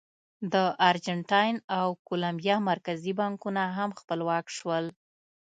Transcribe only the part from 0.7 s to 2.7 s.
ارجنټاین او کولمبیا